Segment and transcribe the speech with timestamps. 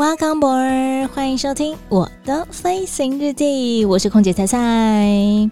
[0.00, 5.50] Welcome 欢迎收听我的飞行日记，我是空姐菜菜。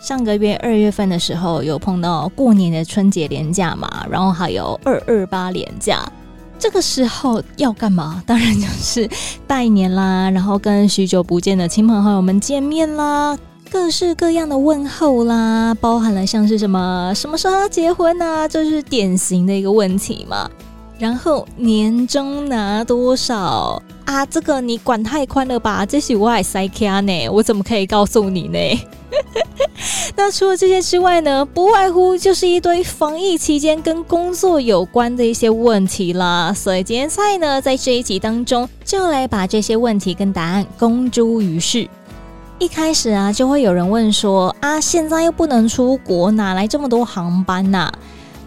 [0.00, 6.08] 上个月二月份的时候，有碰到过年的春节连假嘛，然后还有二二八连假。
[6.56, 8.22] 这个时候要干嘛？
[8.24, 9.10] 当然就是
[9.48, 13.36] 拜年啦，然后跟许久不见的亲朋好友们见面啦，
[13.72, 20.48] 各式各样的问候啦，包含了像是什么什么时候要结婚啊，这是典型的一个问题嘛。
[21.00, 24.26] 然后年终拿多少啊？
[24.26, 25.86] 这个你管太宽了吧？
[25.86, 28.58] 这是我还塞卡呢，我怎么可以告诉你呢？
[30.14, 36.52] 那除了这些之外呢，不外乎就是一堆防疫期间跟工作有关的一些问题啦。
[36.52, 41.88] 所以今天菜呢，在这一集当中，就来把这些问题跟答案公诸于世。
[42.58, 47.98] 一开始啊，就会有人问说啊，现在又不能出国，哪来这么多航班呐、啊？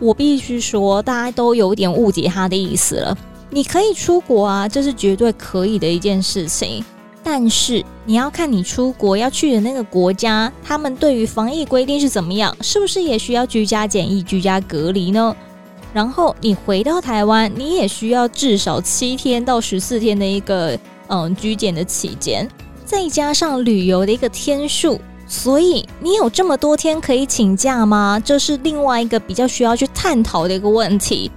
[0.04, 3.18] 我必须说，大家都有点误解他的意思了。
[3.50, 6.84] 你可以出国啊，这是绝对可以的一件事情。
[7.23, 15.34] 但是你要看你出国要去的那个国家，他们对于防疫规定是怎么样，是不是也需要居家检疫、居家隔离呢？
[15.94, 22.45] 然后你回到台湾，你也需要至少七天到十四天的一个嗯居检的期间，
[22.84, 25.00] 再加上旅游的一个天数。
[25.34, 28.22] 所以你有这么多天可以请假吗？
[28.23, 31.31] 这是另外一个比较需要去探讨的一个问题。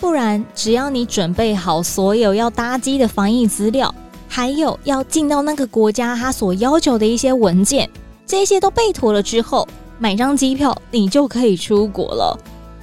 [0.00, 3.94] 不然，只要你准备好所有要搭机的防疫资料，
[4.26, 7.88] 还有要进到那个国家他所要求的一些文件，
[8.26, 12.36] 这些都备妥了之后，买张机票你就可以出国了。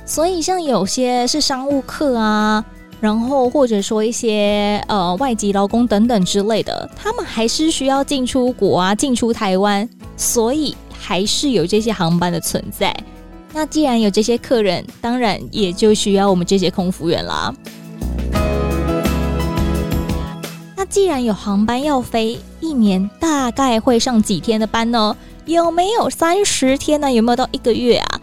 [0.06, 2.64] 所以，像有些是商务客啊，
[3.00, 9.88] 然后或者说一些呃外籍劳工等等之类的，他们还是需要进出国啊，进出台湾。
[10.18, 12.94] 所以还是有这些航班的存在。
[13.54, 17.56] 那既然有这些客人，当然也就需要我们这些空服员啦。
[20.76, 25.16] 那既然有航班要飞，一年大概会上几天的班呢？
[25.46, 27.10] 有没有三十天呢？
[27.12, 28.19] 有没有到一个月啊？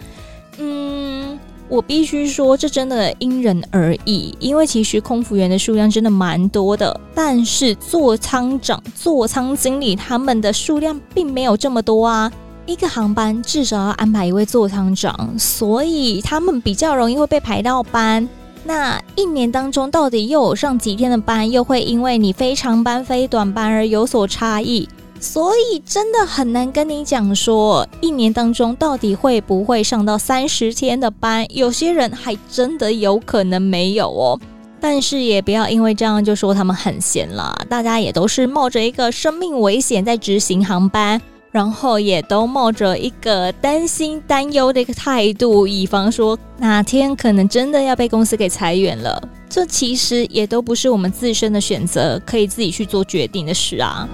[1.69, 4.34] 我必须说，这真的因人而异。
[4.38, 12.31] 因为其实空服员的数量真的蛮多的，但是座舱长、座舱经理他们的数量并没有这么多啊。
[12.66, 18.28] 一个航班至少要安排一位座舱长，所以他们比较容易会被排到班。
[18.65, 24.88] 那一年当中到底又有上几天的班，又会因为你飞长班、飞短班而有所差异。
[25.21, 31.47] 所以真的很难跟你讲说，一年当中到底会不会上到三十天的班？
[31.54, 34.41] 有些人还真的有可能没有哦。
[34.81, 41.21] 但是也不要因为这样就说他们很闲了，大家也都是冒着一个生命危险在执行航班。
[41.53, 49.27] 然后也都冒着一个担心、担忧的一个态度，以防说哪天可能真的要被公司给裁员了。
[49.48, 54.06] 这其实也都不是我们自身的选择，可以自己去做决定的事啊。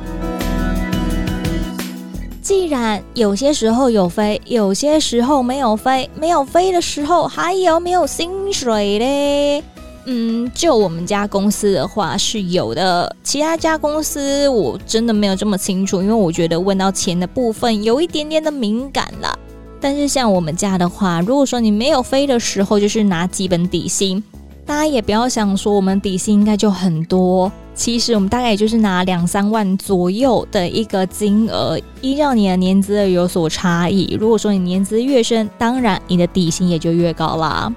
[2.52, 9.64] 既然有些时候有飞，有些时候没有飞，没有飞的时候还有没有薪水嘞？
[10.04, 19.34] 嗯，就我们家公司的话是有的，其他家公司我真的没有这么清楚，因为我觉得问到钱的部分有一点点的敏感啦。
[19.80, 24.22] 但是像我们家的话，如果说你没有飞的时候，就是拿基本底薪，
[24.64, 34.16] 大家也不要想说我们底薪应该就很多，其实我们大概也就是拿两三万左右的一个金额，依照你的年资有所差异。
[34.20, 37.72] 如果说你年资越深，当然你的底薪也就越高啦。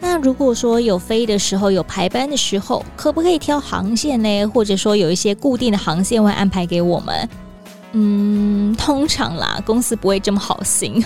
[0.00, 4.46] 那如果说有飞的时候，有排班的时候，可不可以挑航线呢？
[4.46, 7.28] 或者说有一些固定的航线会安排给我们？
[7.92, 11.04] 嗯，通常啦，公司不会这么好心，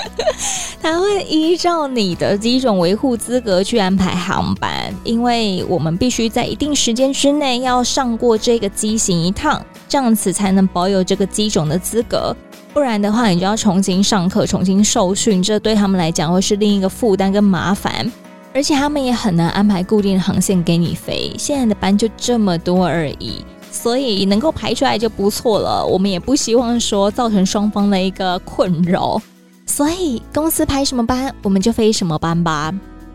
[0.82, 12.36] 他会依照你的机种维护资格去安排航班，因为我们必须在一定时间之内要上过这个机型一趟，这样子才能保有这个机种的资格。
[12.74, 18.10] 不然的话，你就要重新上课、重新受训，这对他们来讲会是另一个负担跟麻烦，
[18.54, 21.34] 而且他们也很难安排固定航线给你飞。
[21.38, 25.84] 现在的班就这么多而已，所以能够排出来就不错了。
[25.84, 29.20] 我们也不希望说造成双方的一个困扰，
[29.66, 32.72] 所以公司排什么班，我们就飞什么班吧。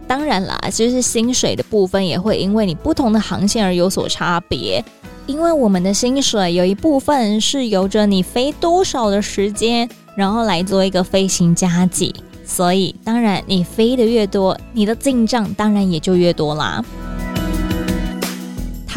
[0.07, 4.83] 当然啦，就是薪水的部分也会因为你不同的航线而有所差别。
[5.25, 12.15] 因为我们的薪水有一部分是由着你飞多少的时间，然后来做一个飞行加计，
[12.45, 16.81] 所以当然你飞的越多，你的进账当然也就越多啦。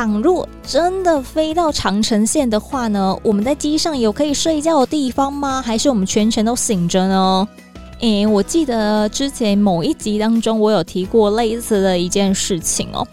[0.01, 5.61] 倘若真的飞到长城线的话呢，我们在机上有可以睡觉的地方吗？
[5.61, 7.47] 还是我们全程都醒着呢？
[7.99, 13.07] 诶，我记得之前某一集当中，我有提过类似的一件事情哦。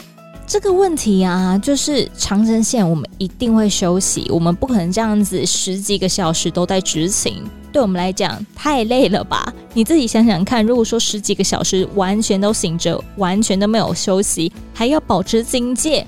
[0.47, 9.53] 这个问题啊，就是长城线我们一定会休息，我们不可能这样子十几个小时都在执勤，对我们来讲太累了吧？
[9.73, 16.07] 你自己想想看，如果说十几个小时完全都醒着，完全都没有休息，还要保持警戒，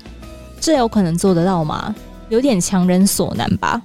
[0.60, 1.94] 这有可能做得到吗？
[2.28, 3.82] 有点强人所难吧。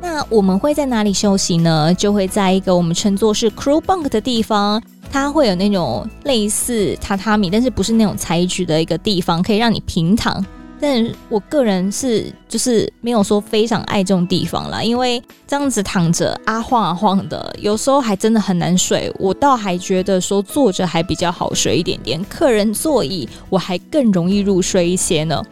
[0.00, 1.92] 那我们会在哪里休息呢？
[1.92, 4.80] 就会在一个我们称作是 crew bunk 的地方，
[5.10, 10.44] 它会有那种类似榻榻米，但是不是那种材质的一个地方，可以让你平躺。
[10.78, 19.12] 但我个人是就是没有说非常爱这种地方啦，因为这样子躺着啊晃啊晃的，有时候还真的很难睡。
[19.18, 25.42] 我倒还觉得说坐着还比较好睡一点点，客人座椅我还更容易入睡一些呢。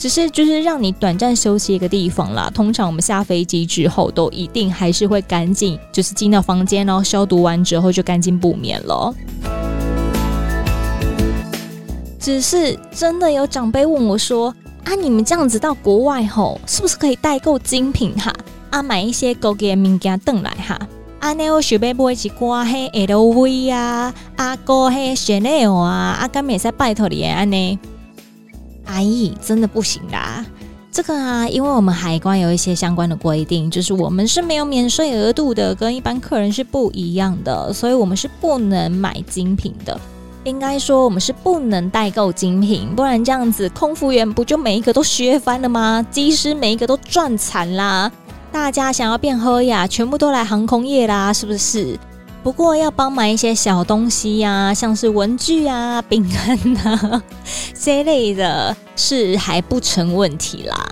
[0.00, 2.50] 只是就是让你短暂休息一个地方啦。
[2.54, 9.14] 通常我们下飞机之后，都一定还是会赶紧就是进到房间，然后消毒完之后就赶紧补眠了。
[12.18, 14.54] 只是真的有长辈问我说
[14.84, 18.32] ：“啊，你们这样子到国外后，是不是可以代购精品哈？
[18.70, 20.80] 啊，买一些高级的物件回来哈？
[21.18, 27.78] 啊，那我准备买一支挂黑 LV 啊，啊，高黑 Chanel 啊，啊，敢没使拜托你安呢？”
[28.90, 30.44] 阿姨，真的不行啦！
[30.92, 39.98] 这个啊，因为我们海关有一些相关的规定，就是我们是没有免税额度的，跟一般客人是不一样的，所以我们是不能买精品的。
[40.42, 46.04] 应该说，我们是不能代购精品，不然这样子，空服员不就每一个都削翻了吗？
[46.10, 48.10] 机师每一个都赚惨啦！
[48.50, 51.96] 大家想要变喝呀，全部都来航空业啦，是不是？
[52.42, 57.22] 不过要帮买一些小东西呀、像是文具啊、饼干呐
[57.78, 60.90] 这类的，是还不成问题啦。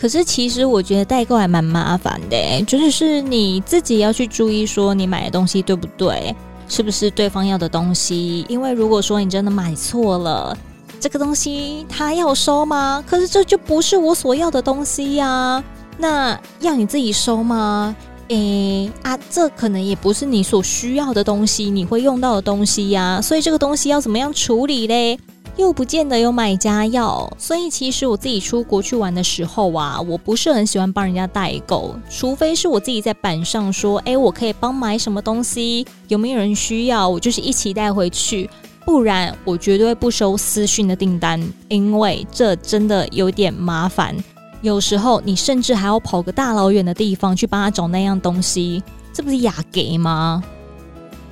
[0.00, 6.34] 可是其实我觉得代购还蛮麻烦的，就是你自己要去注意说你买的东西对不对，
[6.68, 8.44] 是不是对方要的东西？
[8.48, 10.56] 因为如果说你真的买错了，
[10.98, 13.04] 这个东西他要收吗？
[13.06, 15.62] 可是这就不是我所要的东西呀、
[15.98, 17.94] 那要你自己收吗？
[18.32, 25.18] 诶啊，这可能也不是你所需要的东西，你会用到的东西呀，所以这个东西要怎么样处理嘞？
[25.58, 38.48] 又不见得有买家要，所以其实我自己出国去玩的时候啊，我不是很喜欢帮人家代购，除非是我自己在板上说，诶，我可以帮买什么东西，有没有人需要，我就是一起带回去，
[38.86, 41.38] 不然我绝对不收私讯的订单，
[41.68, 44.16] 因为这真的有点麻烦。
[44.62, 48.82] 有时候你甚至还要跑个大老远的地方去帮他找那样东西，
[49.12, 50.42] 这不是雅给吗？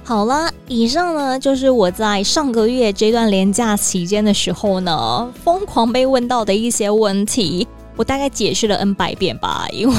[0.02, 7.68] 好了，以上呢就是我在上个月这段廉假期间的时候呢，疯狂被问到的一些问题。
[8.00, 9.94] 我大概解释了 N 百遍吧，因为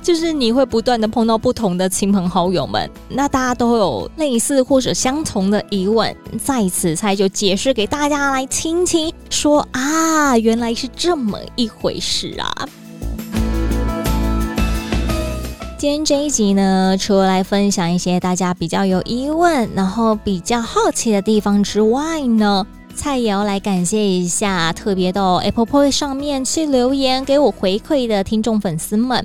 [0.00, 12.66] 就是你会不断的碰到不同的亲朋好友们，那大家都有类似或者相同的疑问，在此才就解释给大家来听听，说啊，原来是这么一回事啊。
[15.76, 22.66] 今天这一集呢，除了来分享一些大家比较有疑问，然后比较好奇的地方之外呢，
[22.98, 29.24] 菜也要来感谢一下，特别到 Apple Podcast 上面去留言给我回馈的听众粉丝们。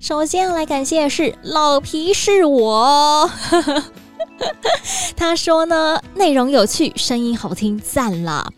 [0.00, 3.30] 首先要来感谢的是老皮是我，
[5.14, 8.50] 他说呢，内容有趣，声音好听，赞了。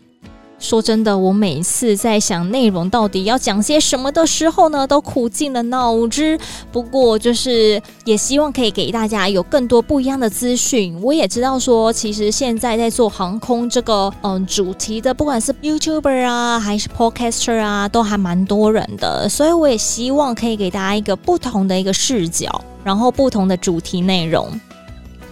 [0.63, 6.39] 说真的，我每次在想内容到底要讲些什么的时候呢，都苦尽了脑汁。
[6.71, 10.97] 不过，就是也希望可以给大家有更多不一样的资讯。
[11.01, 19.27] 我也知道说，其实现在在做航空这个嗯主题的，不管是 YouTuber 啊，还是 Podcaster 啊，都还蛮多人的。
[19.27, 24.47] 所以，我也希望可以给大家一个不同的一个视角，然后不同的主题内容。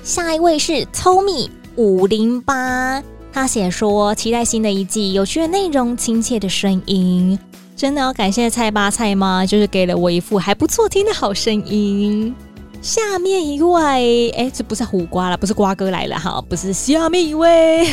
[0.03, 3.01] 下一位是 Tommy 五零八。
[3.33, 7.39] 他写说：“期待新的一季，有趣的内容，亲切的声音，
[7.75, 12.35] 真的要感谢菜爸菜妈，就是给了我一副还不错听的好声音。”
[12.81, 17.85] 下面一位，哎，这不是胡瓜了，不是瓜哥来了哈，不是下面一位，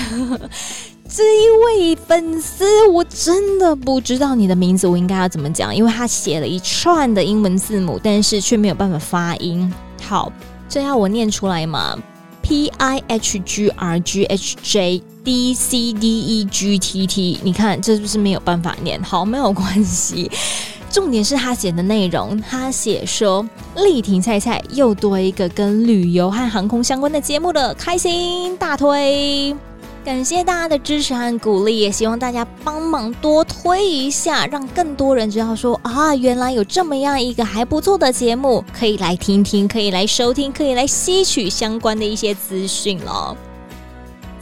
[1.09, 5.77] 这一位粉丝，我真的不知道你的名字，我应该要怎么讲？
[5.77, 9.71] 因为他写了一串的英文字母，但是却没有办法发音。
[10.03, 10.33] 好，
[10.69, 11.97] 这要我念出来吗？
[12.49, 18.99] P I H G R G H J D C D E G T T，你看这是不是没有办法念？
[19.03, 20.31] 好，没有关系。
[20.91, 29.55] 重点是他写的内容，他写说丽婷菜菜又多一个跟旅游和航空相关的节目了，开心大推！
[30.09, 43.37] 感谢大家的支持和鼓励，也希望大家帮忙多推一下，让更多人知道说啊，原来有这么样一个还不错的节目，可以来听听，可以来收听，可以来吸取相关的一些资讯了。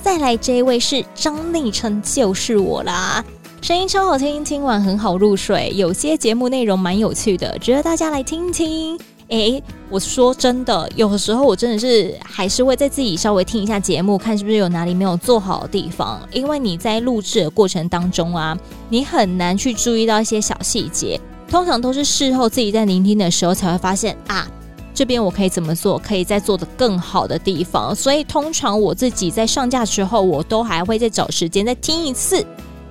[0.01, 3.25] 再来这一位是张昵称就是我啦，
[3.61, 8.97] 声音超好听，听完很好入睡，有些节目内容蛮有趣的，值得大家来听听。
[9.28, 16.21] 诶，我说真的，有时候我真的是还是会在自己稍微听一下节目，看是不是有哪里没有做好的地方。
[16.33, 18.56] 因为你在录制的过程当中啊，
[18.88, 24.47] 你很难去注意到一些小细节，通常都是事后自己在聆听的时候才会发现啊，
[24.95, 27.92] 这边我可以怎么做，可以再做得更好的地方。
[27.92, 32.47] 所以通常我自己在上架之后，我都还会再找时间再听一次。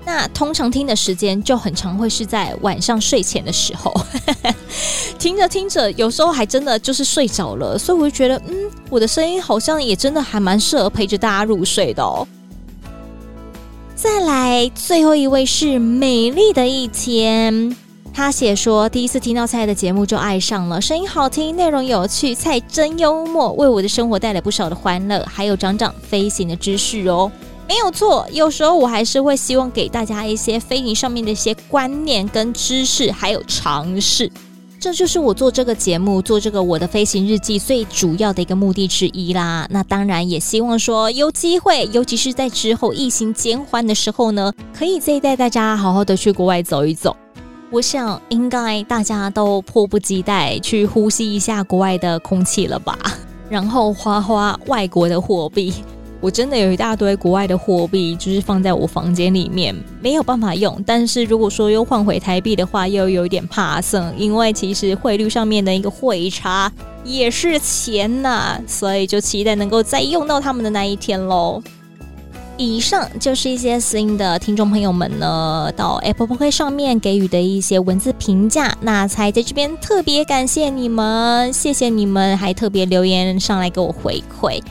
[0.06, 3.92] 那通常听的时间就很常，会是在晚上睡前的时候，
[5.18, 8.56] 听着听着，有时候还真的就是睡着了，所以我就觉得，嗯，
[8.90, 12.28] 我的声音好像也真的还蛮适合陪着大家入睡的哦。
[13.96, 17.76] 再来，最后一位是美丽的一天，
[18.14, 27.32] 他写说第一次听到菜的节目就爱上了，声音好听，内容有趣，菜真幽默，为我的生活带来不少的欢乐，还有长长飞行的知识哦。
[27.68, 34.32] 没有错，有时候我还是会希望给大家一些飞行上面的一些观念跟知识，还有常识。
[34.80, 39.68] 这就是我做这个节目、做这个我的飞行日记最主要的一个目的之一啦。
[39.72, 47.16] 那当然也希望说有机会，尤其是在之后疫情减缓的时候呢，可以再带大家好好的去国外走一走。
[47.72, 52.96] 我想应该大家都迫不及待去呼吸一下国外的空气了吧，
[53.50, 55.74] 然后花花外国的货币。
[56.22, 60.82] 我真的有一大堆国外的货币，就是放在我房间里面，没有办法用。
[60.86, 66.72] 但是如果说又换回台币的话，又有一点怕剩，因为其实汇率上面的一个汇差
[67.04, 71.62] 也是钱呐、所以就期待能够再用到他们的那一天喽。
[72.58, 84.62] 以上就是一些新的听众朋友们呢，到 Apple p o c a 上面给予的一些文字评价，那才在这边特别感谢你们，谢谢你们，还特别留言上来给我回馈。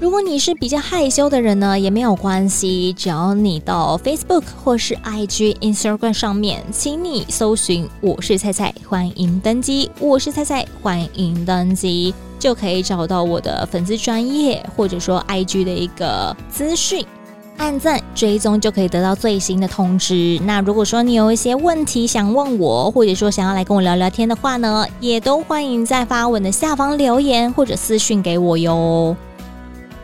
[0.00, 9.90] 如果你是比较害羞的人呢，也没有关系，只要你到 Facebook 或是 IG、Instagram 上面，请你搜寻“我是菜菜”，欢迎登机。
[9.98, 17.04] 我是菜菜，欢迎登机，就可以找到我的粉丝专业，或者说 IG 的一个资讯，
[17.56, 20.40] 按赞追踪就可以得到最新的通知。
[20.44, 29.16] 那如果说你有一些问题想问我，或者说想要来跟我聊聊天的话呢，也都欢迎在发文的下方留言或者私讯给我哟。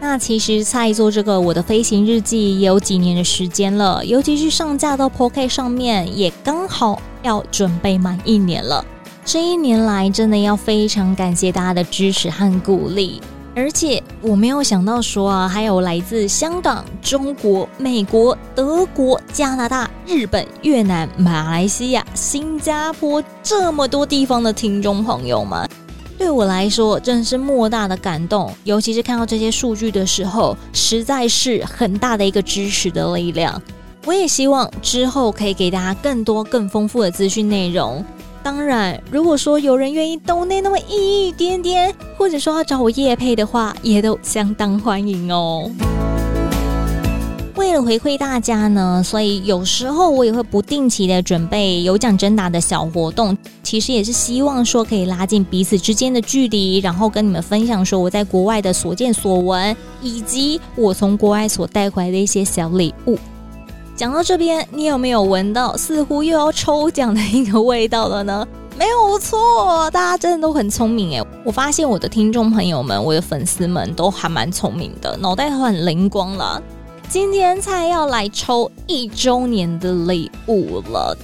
[0.04, 8.84] 那其实在做这个我的飞行日记也有几年的时间了，尤其是上架到 Podcast 上面，也刚好要准备满一年了。
[9.24, 13.18] 这一年来，真的要非常感谢大家的支持和鼓励。
[13.56, 25.66] 而且我没有想到说啊，还有来自香港、中国、美国、德国、加拿大、日本、越南、马来西亚、新加坡这么多地方的听众朋友们。
[26.16, 33.60] 对我来说，真的是莫大的感动，尤其是看到这些数据的时候，实在是很大的一个支持的力量。
[34.06, 38.04] 我也希望之后可以给大家更多、更丰富的资讯内容。
[38.42, 45.70] 当然，如果说有人愿意兜内那么一点点，或者说要找我夜配的话，也都相当欢迎哦。
[47.56, 63.16] 为了回馈大家呢，所以有时候我也会不定期的准备有奖征答的小活动，其实也是希望说可以拉近彼此之间的距离，然后跟你们分享说我在国外的所见所闻，以及我从国外所带回来的一些小礼物。
[63.94, 68.44] 讲到这边，你有没有闻到似乎又要抽奖的一个味道了呢？
[68.76, 76.60] 没有错，大家真的都很聪明诶，我发现我的听众朋友们，我的粉丝们都还蛮聪明的，脑袋都很灵光了。
[77.08, 81.16] 今天才要来抽一周年的礼物了。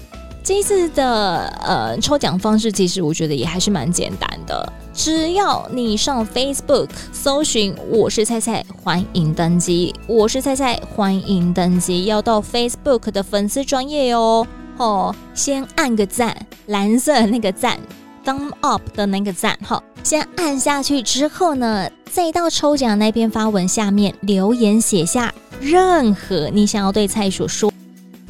[0.42, 4.72] 这次的呃抽奖方式，其实我觉得也还是蛮简单的。
[4.94, 9.94] 只要你上 Facebook 搜寻“我是菜菜”，欢迎登机。
[10.06, 12.04] 我是菜菜，欢迎登机。
[12.04, 14.46] 要到 Facebook 的粉丝专页哦。
[14.78, 17.78] 哦，先按个赞，蓝色那个赞
[18.24, 19.58] ，thumb up 的那个赞。
[19.62, 25.32] 好，先按下去之后呢，再到抽奖那篇发文下面留言写下。
[25.60, 27.70] 任何你想要对菜所说，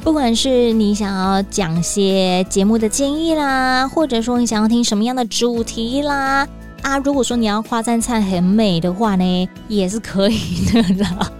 [0.03, 6.45] 不管是你想要讲些节目的建议啦，或者说你想要听什么样的主题啦，
[6.81, 11.31] 啊，如果说你要夸赞菜很美的话呢，也是可以的啦。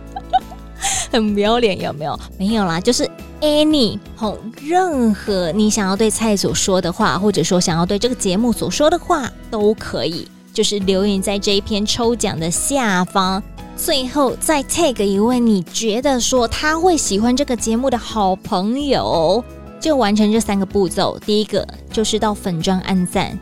[1.11, 2.19] 很不要脸有没有？
[2.37, 3.05] 没有啦，就是
[3.41, 13.43] any 吼，任何你想要对菜所说的话，或者说想要对这个节目所说的话都可以，就是留言在这一篇抽奖的下方，
[13.75, 19.43] 最后再 tag 一位你觉得说他会喜欢这个节目的好朋友，
[19.79, 21.17] 就完成这三个步骤。
[21.25, 23.37] 第一个就是到粉专按赞，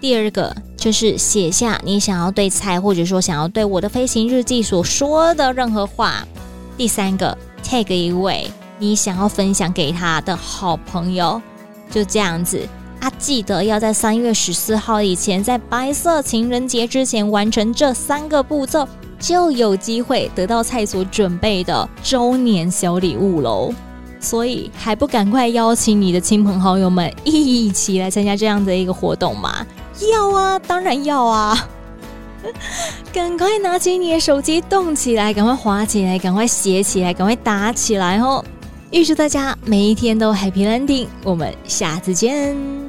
[0.00, 6.26] 第二个就是写下你想要对菜，或者说想要对我的飞行日记所说的任何话。
[6.76, 8.50] 第三个，tag 一位
[8.80, 11.40] 你想要分享给他的好朋友，
[11.88, 12.60] 就这样子
[12.98, 13.08] 啊！
[13.16, 18.88] 记得要在三月十四号以前，在白色情人节之前完成这三个步骤，
[19.24, 23.72] 就有机会得到菜所准备的周年小礼物喽！
[24.20, 29.66] 所以还不赶快邀请你的亲朋好友们一起来参加这样的一个活动吗？
[30.12, 31.68] 要啊，当然要啊！
[33.14, 38.44] 赶快拿起你的手机，动起来，赶快滑起来，赶快写起来，赶快打起来哦！
[38.90, 42.83] 预祝大家每一天都 Happy Landing，我们下次见。